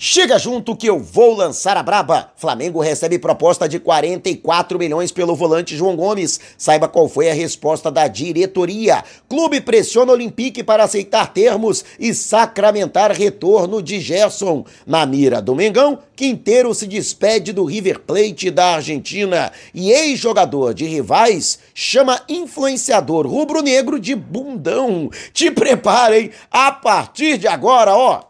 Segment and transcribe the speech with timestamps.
[0.00, 2.30] Chega junto que eu vou lançar a braba.
[2.36, 6.38] Flamengo recebe proposta de 44 milhões pelo volante João Gomes.
[6.56, 9.02] Saiba qual foi a resposta da diretoria.
[9.28, 14.64] Clube pressiona o Olympique para aceitar termos e sacramentar retorno de Gerson.
[14.86, 19.52] Na mira do Mengão, Quinteiro se despede do River Plate da Argentina.
[19.72, 25.10] E ex-jogador de rivais chama influenciador rubro-negro de bundão.
[25.32, 28.27] Te preparem a partir de agora, ó.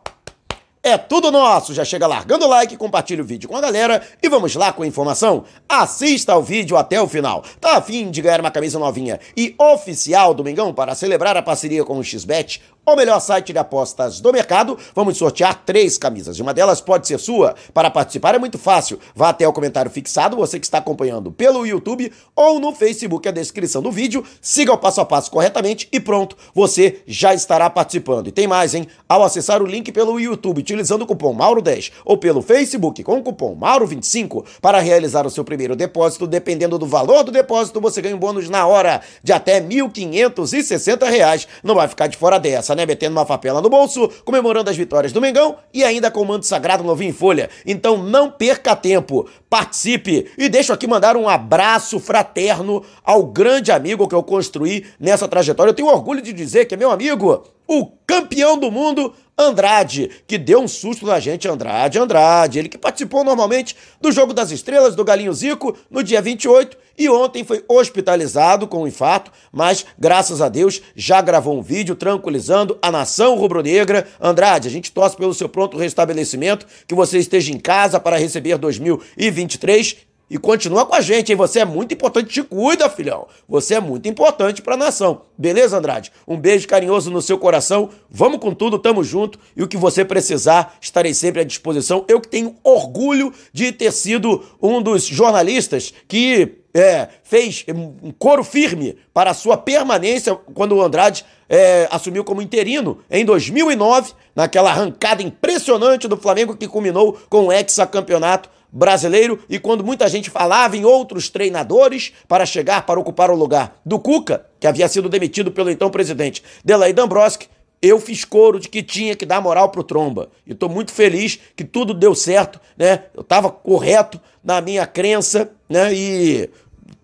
[0.82, 1.74] É tudo nosso.
[1.74, 4.82] Já chega largando o like, compartilha o vídeo com a galera e vamos lá com
[4.82, 5.44] a informação.
[5.68, 7.42] Assista ao vídeo até o final.
[7.60, 11.84] Tá afim de ganhar uma camisa novinha e oficial do Mengão para celebrar a parceria
[11.84, 12.62] com o XBET?
[12.92, 14.78] O melhor site de apostas do mercado.
[14.94, 16.38] Vamos sortear três camisas.
[16.40, 17.54] Uma delas pode ser sua.
[17.72, 18.98] Para participar é muito fácil.
[19.14, 23.32] Vá até o comentário fixado, você que está acompanhando pelo YouTube ou no Facebook, a
[23.32, 24.24] descrição do vídeo.
[24.40, 28.28] Siga o passo a passo corretamente e pronto, você já estará participando.
[28.28, 28.86] E tem mais, hein?
[29.08, 33.22] Ao acessar o link pelo YouTube utilizando o cupom Mauro10 ou pelo Facebook com o
[33.22, 38.16] cupom Mauro25 para realizar o seu primeiro depósito, dependendo do valor do depósito, você ganha
[38.16, 41.46] um bônus na hora de até R$ 1.560.
[41.62, 42.86] Não vai ficar de fora dessa, né?
[42.86, 46.46] Metendo uma papela no bolso, comemorando as vitórias do Mengão e ainda com o manto
[46.46, 47.50] sagrado novinho em folha.
[47.66, 54.06] Então não perca tempo, participe e deixo aqui mandar um abraço fraterno ao grande amigo
[54.08, 55.70] que eu construí nessa trajetória.
[55.70, 60.38] Eu tenho orgulho de dizer que é meu amigo, o campeão do mundo, Andrade, que
[60.38, 64.96] deu um susto na gente, Andrade, Andrade, ele que participou normalmente do Jogo das Estrelas
[64.96, 70.40] do Galinho Zico no dia 28 e ontem foi hospitalizado com um infarto, mas graças
[70.40, 74.08] a Deus já gravou um vídeo tranquilizando a nação rubro-negra.
[74.20, 78.58] Andrade, a gente torce pelo seu pronto restabelecimento, que você esteja em casa para receber
[78.58, 81.36] 2023 e continua com a gente, hein?
[81.36, 83.26] Você é muito importante, te cuida, filhão.
[83.48, 85.22] Você é muito importante para a nação.
[85.36, 86.12] Beleza, Andrade?
[86.26, 87.90] Um beijo carinhoso no seu coração.
[88.10, 89.38] Vamos com tudo, tamo junto.
[89.56, 92.04] E o que você precisar, estarei sempre à disposição.
[92.08, 98.44] Eu que tenho orgulho de ter sido um dos jornalistas que é, fez um coro
[98.44, 104.70] firme para a sua permanência quando o Andrade é, assumiu como interino em 2009, naquela
[104.70, 110.76] arrancada impressionante do Flamengo que culminou com o hexacampeonato brasileiro e quando muita gente falava
[110.76, 115.50] em outros treinadores para chegar para ocupar o lugar do Cuca, que havia sido demitido
[115.50, 117.48] pelo então presidente Delaí Dambrowski,
[117.80, 120.28] eu fiz coro de que tinha que dar moral pro Tromba.
[120.46, 123.04] E estou muito feliz que tudo deu certo, né?
[123.14, 125.94] Eu estava correto na minha crença, né?
[125.94, 126.50] E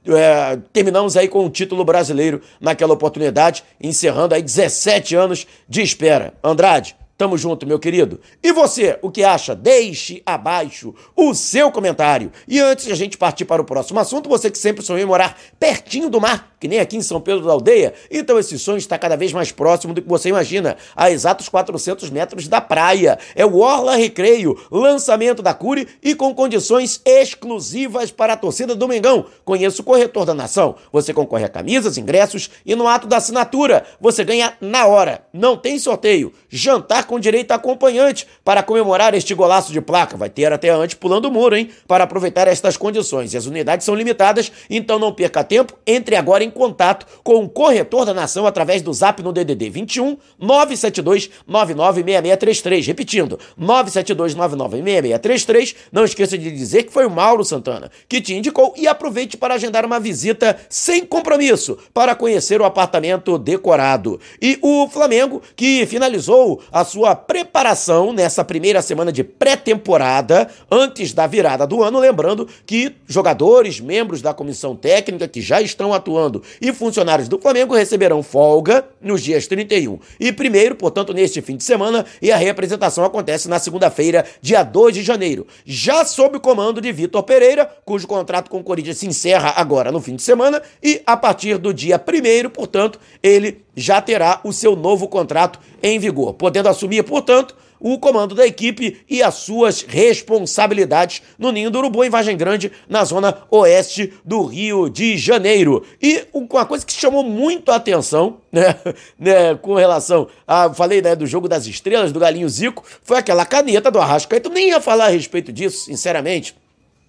[0.06, 6.34] é, terminamos aí com o título brasileiro naquela oportunidade, encerrando aí 17 anos de espera.
[6.42, 8.20] Andrade, Tamo junto, meu querido.
[8.42, 9.54] E você, o que acha?
[9.54, 12.32] Deixe abaixo o seu comentário.
[12.48, 15.06] E antes de a gente partir para o próximo assunto, você que sempre sonhou em
[15.06, 18.78] morar pertinho do mar, que nem aqui em São Pedro da Aldeia, então esse sonho
[18.78, 23.18] está cada vez mais próximo do que você imagina, a exatos 400 metros da praia.
[23.36, 28.88] É o Orla Recreio, lançamento da Cure e com condições exclusivas para a torcida do
[28.88, 29.26] Mengão.
[29.44, 30.76] Conheça o corretor da nação.
[30.90, 35.26] Você concorre a camisas, ingressos e no ato da assinatura você ganha na hora.
[35.34, 36.32] Não tem sorteio.
[36.48, 40.16] Jantar com direito a acompanhante para comemorar este golaço de placa.
[40.16, 41.68] Vai ter até antes pulando o muro, hein?
[41.86, 43.34] Para aproveitar estas condições.
[43.34, 45.74] E as unidades são limitadas, então não perca tempo.
[45.86, 50.16] Entre agora em contato com o corretor da nação através do zap no DDD 21
[50.38, 52.86] 972 996633.
[52.86, 55.74] Repetindo, 972 996633.
[55.92, 59.54] Não esqueça de dizer que foi o Mauro Santana que te indicou e aproveite para
[59.54, 64.20] agendar uma visita sem compromisso para conhecer o apartamento decorado.
[64.40, 71.26] E o Flamengo, que finalizou a sua preparação nessa primeira semana de pré-temporada, antes da
[71.26, 71.98] virada do ano.
[71.98, 77.74] Lembrando que jogadores, membros da comissão técnica que já estão atuando e funcionários do Flamengo
[77.74, 83.04] receberão folga nos dias 31 e 1, portanto, neste fim de semana, e a representação
[83.04, 85.46] acontece na segunda-feira, dia 2 de janeiro.
[85.64, 89.90] Já sob o comando de Vitor Pereira, cujo contrato com o Corinthians se encerra agora
[89.90, 94.52] no fim de semana, e a partir do dia 1, portanto, ele já terá o
[94.52, 97.54] seu novo contrato em vigor, podendo assumir, portanto,
[97.84, 102.72] o comando da equipe e as suas responsabilidades no Ninho do Urubu, em Vargem Grande,
[102.88, 105.84] na zona oeste do Rio de Janeiro.
[106.00, 108.76] E uma coisa que chamou muito a atenção, né,
[109.20, 113.44] né com relação a, falei, né, do jogo das estrelas, do Galinho Zico, foi aquela
[113.44, 114.48] caneta do Arrascaeta.
[114.48, 116.54] Eu nem ia falar a respeito disso, sinceramente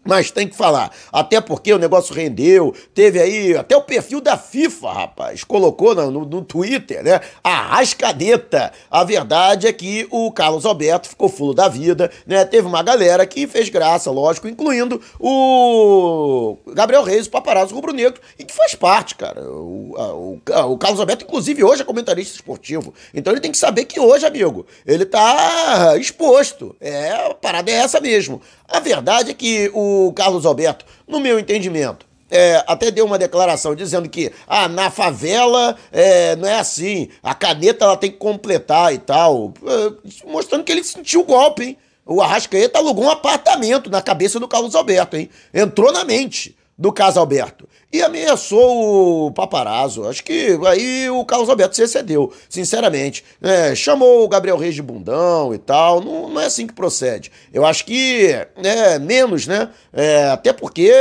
[0.05, 0.91] Mas tem que falar.
[1.11, 2.73] Até porque o negócio rendeu.
[2.93, 5.43] Teve aí até o perfil da FIFA, rapaz.
[5.43, 7.19] Colocou no, no, no Twitter, né?
[7.43, 8.71] A rascadeta.
[8.89, 12.45] A verdade é que o Carlos Alberto ficou fulo da vida, né?
[12.45, 18.43] Teve uma galera que fez graça, lógico, incluindo o Gabriel Reis, o paparazzo rubro-negro, e
[18.43, 19.41] que faz parte, cara.
[19.41, 22.93] O, o, o, Carlos Alberto, inclusive, hoje é comentarista esportivo.
[23.11, 26.75] Então ele tem que saber que hoje, amigo, ele tá exposto.
[26.79, 28.39] É, a parada é essa mesmo.
[28.67, 33.75] A verdade é que o Carlos Alberto, no meu entendimento, é, até deu uma declaração
[33.75, 38.93] dizendo que ah, na favela é, não é assim, a caneta ela tem que completar
[38.93, 41.77] e tal, é, mostrando que ele sentiu o golpe, hein?
[42.07, 45.29] O Arrascaeta alugou um apartamento na cabeça do Carlos Alberto, hein?
[45.53, 50.07] Entrou na mente do Carlos Alberto e ameaçou o paparazzo.
[50.07, 53.23] Acho que aí o Carlos Alberto se excedeu, sinceramente.
[53.41, 56.01] É, chamou o Gabriel Reis de bundão e tal.
[56.01, 57.31] Não, não é assim que procede.
[57.53, 59.69] Eu acho que é menos, né?
[59.93, 60.91] É, até porque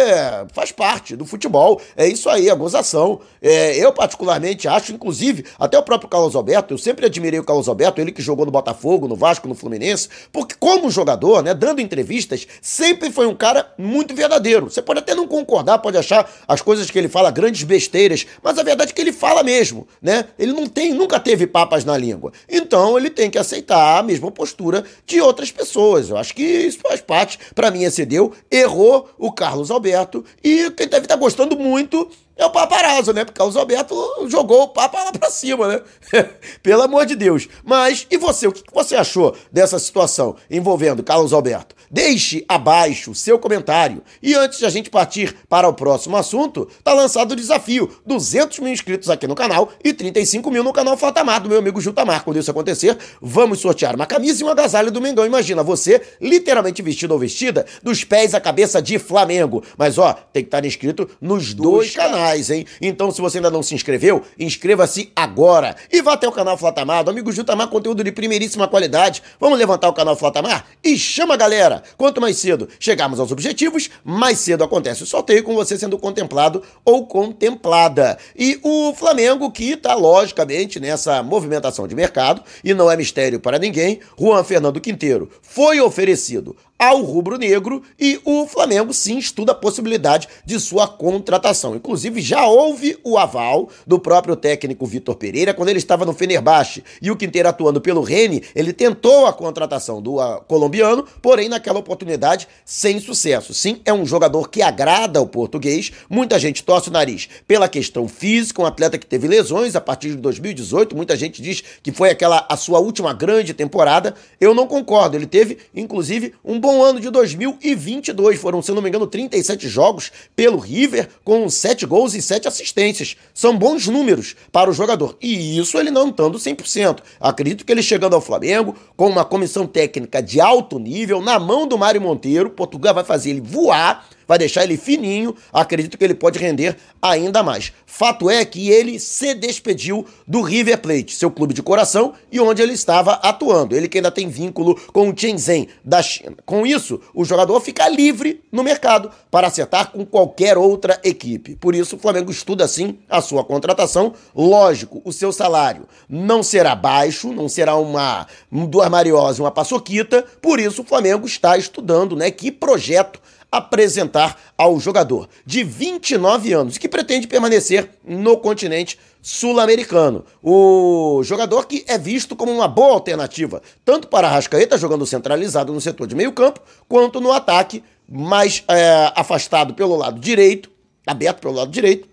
[0.52, 1.80] faz parte do futebol.
[1.96, 3.20] É isso aí, a gozação.
[3.42, 7.68] É, eu, particularmente, acho, inclusive, até o próprio Carlos Alberto, eu sempre admirei o Carlos
[7.68, 11.80] Alberto, ele que jogou no Botafogo, no Vasco, no Fluminense, porque como jogador, né, dando
[11.80, 14.70] entrevistas, sempre foi um cara muito verdadeiro.
[14.70, 18.26] Você pode até não concordar, pode achar as coisas coisas que ele fala, grandes besteiras,
[18.42, 20.24] mas a verdade é que ele fala mesmo, né?
[20.36, 22.32] Ele não tem, nunca teve papas na língua.
[22.48, 26.10] Então ele tem que aceitar a mesma postura de outras pessoas.
[26.10, 27.38] Eu acho que isso faz parte.
[27.54, 32.50] Para mim, excedeu, errou o Carlos Alberto e quem deve estar gostando muito é o
[32.50, 33.24] paparazzo, né?
[33.24, 35.80] Porque o Carlos Alberto jogou o papa lá pra cima, né?
[36.62, 37.48] Pelo amor de Deus.
[37.64, 38.48] Mas, e você?
[38.48, 41.76] O que você achou dessa situação envolvendo Carlos Alberto?
[41.90, 44.02] Deixe abaixo seu comentário.
[44.20, 48.58] E antes de a gente partir para o próximo assunto, tá lançado o desafio: 200
[48.58, 52.24] mil inscritos aqui no canal e 35 mil no canal Flatamar do meu amigo Jutamar.
[52.24, 55.24] Quando isso acontecer, vamos sortear uma camisa e um agasalho do Mengão.
[55.24, 59.62] Imagina você, literalmente vestido ou vestida, dos pés à cabeça de Flamengo.
[59.78, 62.66] Mas ó, tem que estar inscrito nos dois, dois canais canais, hein?
[62.80, 65.76] Então, se você ainda não se inscreveu, inscreva-se agora.
[65.92, 69.22] E vá até o canal Flatamar, do amigo Jutamar, conteúdo de primeiríssima qualidade.
[69.38, 71.82] Vamos levantar o canal Flatamar e chama a galera.
[71.96, 76.62] Quanto mais cedo chegarmos aos objetivos, mais cedo acontece o sorteio com você sendo contemplado
[76.84, 78.16] ou contemplada.
[78.36, 83.58] E o Flamengo, que tá logicamente nessa movimentação de mercado, e não é mistério para
[83.58, 90.28] ninguém, Juan Fernando Quinteiro foi oferecido ao rubro-negro e o Flamengo sim estuda a possibilidade
[90.44, 91.74] de sua contratação.
[91.76, 96.82] Inclusive já houve o aval do próprio técnico Vitor Pereira quando ele estava no Fenerbahçe
[97.00, 101.78] e o Quinteiro atuando pelo Rene, ele tentou a contratação do uh, colombiano, porém naquela
[101.78, 103.54] oportunidade sem sucesso.
[103.54, 108.08] Sim, é um jogador que agrada ao português, muita gente torce o nariz pela questão
[108.08, 112.10] física, um atleta que teve lesões a partir de 2018, muita gente diz que foi
[112.10, 114.14] aquela a sua última grande temporada.
[114.40, 118.40] Eu não concordo, ele teve inclusive um bom ano de 2022.
[118.40, 123.16] Foram, se não me engano, 37 jogos pelo River, com 7 gols e 7 assistências.
[123.32, 125.16] São bons números para o jogador.
[125.20, 127.00] E isso ele não estando 100%.
[127.20, 131.66] Acredito que ele chegando ao Flamengo, com uma comissão técnica de alto nível, na mão
[131.66, 136.14] do Mário Monteiro, Portugal vai fazer ele voar vai deixar ele fininho, acredito que ele
[136.14, 137.72] pode render ainda mais.
[137.86, 142.62] Fato é que ele se despediu do River Plate, seu clube de coração e onde
[142.62, 143.76] ele estava atuando.
[143.76, 146.36] Ele que ainda tem vínculo com o Shenzhen da China.
[146.44, 151.56] Com isso, o jogador fica livre no mercado para acertar com qualquer outra equipe.
[151.56, 154.14] Por isso, o Flamengo estuda sim a sua contratação.
[154.34, 160.24] Lógico, o seu salário não será baixo, não será uma do armariose, uma paçoquita.
[160.40, 163.20] Por isso, o Flamengo está estudando, né, que projeto
[163.56, 170.24] apresentar ao jogador de 29 anos que pretende permanecer no continente sul-americano.
[170.42, 175.80] O jogador que é visto como uma boa alternativa, tanto para Rascaeta jogando centralizado no
[175.80, 180.70] setor de meio campo, quanto no ataque mais é, afastado pelo lado direito,
[181.06, 182.08] aberto pelo lado direito,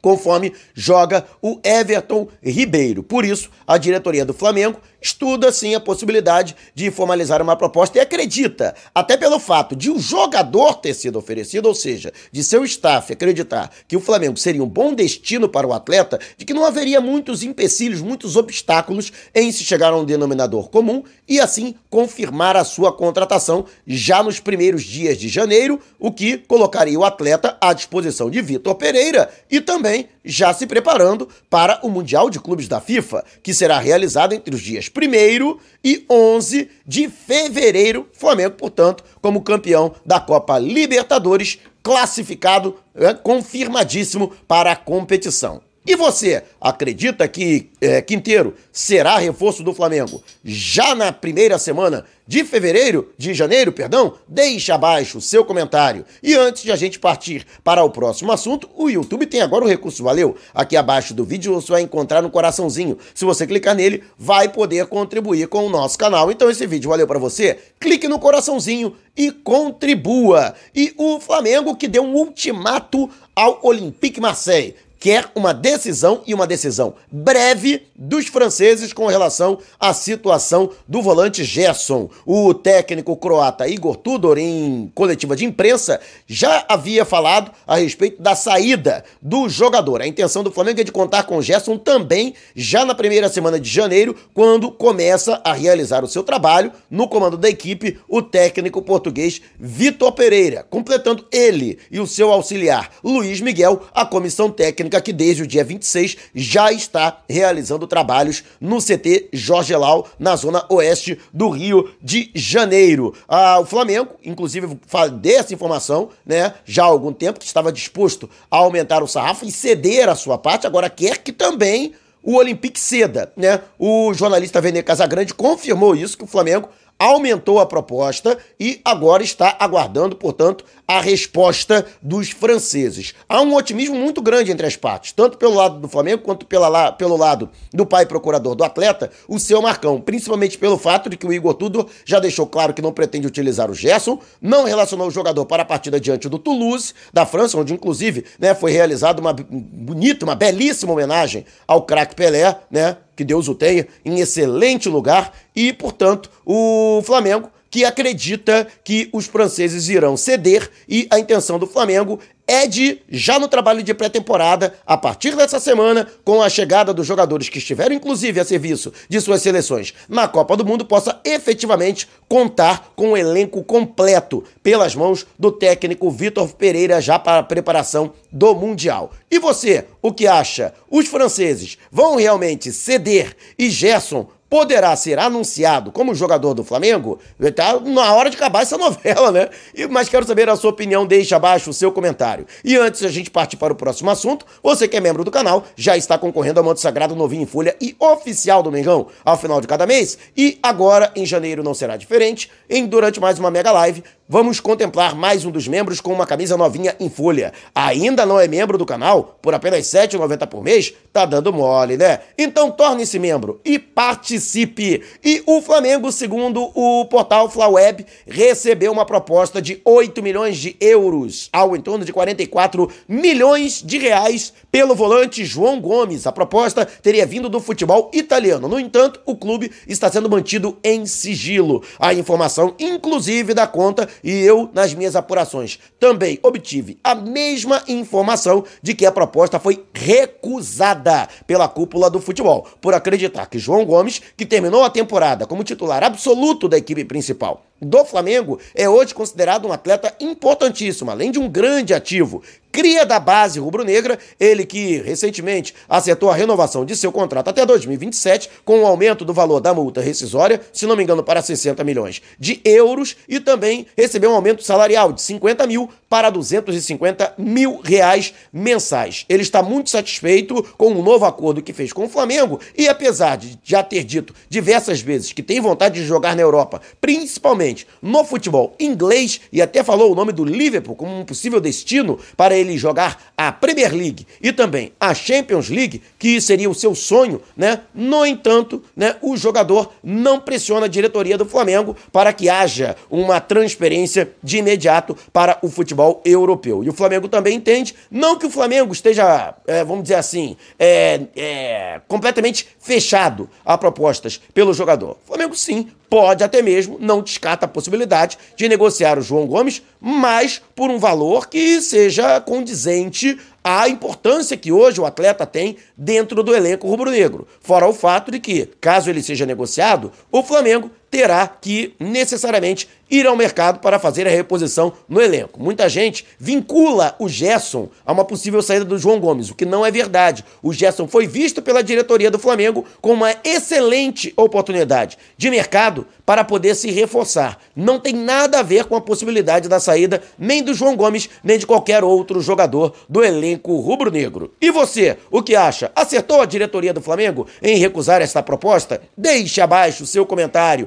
[0.00, 3.02] conforme joga o Everton Ribeiro.
[3.02, 8.00] Por isso, a diretoria do Flamengo estuda sim a possibilidade de formalizar uma proposta e
[8.00, 13.12] acredita, até pelo fato de o jogador ter sido oferecido, ou seja, de seu staff
[13.12, 17.00] acreditar que o Flamengo seria um bom destino para o atleta, de que não haveria
[17.00, 22.64] muitos empecilhos, muitos obstáculos em se chegar a um denominador comum e assim confirmar a
[22.64, 28.30] sua contratação já nos primeiros dias de janeiro, o que colocaria o atleta à disposição
[28.30, 33.24] de Vitor Pereira e também já se preparando para o Mundial de Clubes da FIFA,
[33.42, 38.08] que será realizado entre os dias 1 e 11 de fevereiro.
[38.12, 45.67] Flamengo, portanto, como campeão da Copa Libertadores, classificado, é, confirmadíssimo para a competição.
[45.88, 52.44] E você acredita que é, Quinteiro será reforço do Flamengo já na primeira semana de
[52.44, 54.12] fevereiro, de janeiro, perdão?
[54.28, 56.04] Deixe abaixo o seu comentário.
[56.22, 59.66] E antes de a gente partir para o próximo assunto, o YouTube tem agora o
[59.66, 60.36] recurso Valeu.
[60.54, 62.98] Aqui abaixo do vídeo você vai encontrar no coraçãozinho.
[63.14, 66.30] Se você clicar nele, vai poder contribuir com o nosso canal.
[66.30, 67.56] Então esse vídeo valeu para você?
[67.80, 70.54] Clique no coraçãozinho e contribua.
[70.74, 76.46] E o Flamengo que deu um ultimato ao Olympique Marseille quer uma decisão e uma
[76.46, 82.08] decisão breve dos franceses com relação à situação do volante Gerson.
[82.26, 88.34] O técnico croata Igor Tudor, em coletiva de imprensa, já havia falado a respeito da
[88.34, 90.02] saída do jogador.
[90.02, 93.68] A intenção do Flamengo é de contar com Gerson também já na primeira semana de
[93.68, 99.40] janeiro, quando começa a realizar o seu trabalho no comando da equipe o técnico português
[99.58, 105.12] Vitor Pereira, completando ele e o seu auxiliar Luiz Miguel a comissão técnica técnica que
[105.12, 111.18] desde o dia 26 já está realizando trabalhos no CT Jorge Lau, na zona oeste
[111.32, 113.14] do Rio de Janeiro.
[113.28, 114.78] Ah, o Flamengo, inclusive,
[115.20, 119.44] dei essa informação, né, já há algum tempo, que estava disposto a aumentar o sarrafo
[119.44, 121.92] e ceder a sua parte, agora quer que também
[122.22, 123.60] o Olympique ceda, né?
[123.78, 126.68] O jornalista Vene Casagrande confirmou isso, que o Flamengo
[126.98, 133.14] aumentou a proposta e agora está aguardando, portanto, a resposta dos franceses.
[133.28, 136.90] Há um otimismo muito grande entre as partes, tanto pelo lado do Flamengo quanto pela,
[136.92, 141.26] pelo lado do pai procurador do atleta, o seu Marcão, principalmente pelo fato de que
[141.26, 145.10] o Igor Tudor já deixou claro que não pretende utilizar o Gerson, não relacionou o
[145.10, 149.32] jogador para a partida diante do Toulouse, da França, onde inclusive né, foi realizada uma
[149.32, 152.96] bonita, uma belíssima homenagem ao craque Pelé, né?
[153.18, 159.26] Que Deus o tenha, em excelente lugar e, portanto, o Flamengo que acredita que os
[159.26, 164.74] franceses irão ceder e a intenção do Flamengo é de, já no trabalho de pré-temporada,
[164.86, 169.20] a partir dessa semana, com a chegada dos jogadores que estiveram inclusive a serviço de
[169.20, 175.26] suas seleções na Copa do Mundo, possa efetivamente contar com o elenco completo pelas mãos
[175.38, 179.12] do técnico Vitor Pereira já para a preparação do Mundial.
[179.30, 180.72] E você, o que acha?
[180.90, 187.18] Os franceses vão realmente ceder e Gerson poderá ser anunciado como jogador do Flamengo,
[187.54, 189.48] tá na hora de acabar essa novela, né?
[189.74, 192.46] E, mas quero saber a sua opinião, deixe abaixo o seu comentário.
[192.64, 195.30] E antes de a gente partir para o próximo assunto, você que é membro do
[195.30, 199.36] canal já está concorrendo ao Manto Sagrado novinho em folha e oficial do Mengão ao
[199.36, 200.18] final de cada mês.
[200.36, 202.50] E agora, em janeiro, não será diferente.
[202.68, 206.54] Em durante mais uma mega live, vamos contemplar mais um dos membros com uma camisa
[206.54, 207.50] novinha em folha.
[207.74, 209.38] Ainda não é membro do canal?
[209.40, 210.92] Por apenas R$ 7,90 por mês?
[211.10, 212.20] Tá dando mole, né?
[212.36, 215.02] Então torne-se membro e participe.
[215.24, 221.48] E o Flamengo, segundo o portal Flaweb, recebeu uma proposta de 8 milhões de euros,
[221.50, 226.26] ao em torno de 44 milhões de reais, pelo volante João Gomes.
[226.26, 228.68] A proposta teria vindo do futebol italiano.
[228.68, 231.82] No entanto, o clube está sendo mantido em sigilo.
[231.98, 238.64] A informação, inclusive, da conta e eu, nas minhas apurações, também obtive a mesma informação
[238.82, 244.20] de que a proposta foi recusada pela cúpula do futebol, por acreditar que João Gomes,
[244.36, 249.66] que terminou a temporada como titular absoluto da equipe principal, do Flamengo é hoje considerado
[249.66, 252.42] um atleta importantíssimo, além de um grande ativo.
[252.78, 258.48] Cria da base rubro-negra, ele que recentemente acertou a renovação de seu contrato até 2027,
[258.64, 261.82] com o um aumento do valor da multa rescisória, se não me engano, para 60
[261.82, 267.80] milhões de euros, e também recebeu um aumento salarial de 50 mil para 250 mil
[267.82, 269.24] reais mensais.
[269.28, 273.36] Ele está muito satisfeito com o novo acordo que fez com o Flamengo, e apesar
[273.36, 278.24] de já ter dito diversas vezes que tem vontade de jogar na Europa, principalmente no
[278.24, 282.78] futebol inglês e até falou o nome do Liverpool como um possível destino para ele
[282.78, 287.80] jogar a Premier League e também a Champions League, que seria o seu sonho, né?
[287.94, 293.40] No entanto, né, o jogador não pressiona a diretoria do Flamengo para que haja uma
[293.40, 296.84] transferência de imediato para o futebol europeu.
[296.84, 301.20] E o Flamengo também entende, não que o Flamengo esteja, é, vamos dizer assim, é,
[301.36, 305.16] é, completamente fechado a propostas pelo jogador.
[305.24, 309.82] O Flamengo sim pode até mesmo, não descarta a possibilidade de negociar o João Gomes,
[310.00, 316.42] mas por um valor que seja condizente à importância que hoje o atleta tem dentro
[316.42, 317.46] do elenco rubro-negro.
[317.60, 323.26] Fora o fato de que, caso ele seja negociado, o Flamengo terá que necessariamente ir
[323.26, 325.62] ao mercado para fazer a reposição no elenco.
[325.62, 329.84] Muita gente vincula o Gerson a uma possível saída do João Gomes, o que não
[329.84, 330.44] é verdade.
[330.62, 336.44] O Gerson foi visto pela diretoria do Flamengo como uma excelente oportunidade de mercado para
[336.44, 337.58] poder se reforçar.
[337.74, 341.58] Não tem nada a ver com a possibilidade da saída nem do João Gomes, nem
[341.58, 344.52] de qualquer outro jogador do elenco rubro-negro.
[344.60, 345.90] E você, o que acha?
[345.96, 349.00] Acertou a diretoria do Flamengo em recusar esta proposta?
[349.16, 350.86] Deixe abaixo o seu comentário.